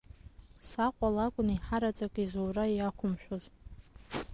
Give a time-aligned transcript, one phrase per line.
[0.67, 3.43] Саҟәа лакәын еиҳараӡак изура иақәымшәоз.